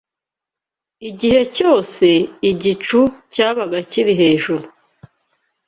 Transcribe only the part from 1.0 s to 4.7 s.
Igihe cyose igicu cyabaga kikiri hejuru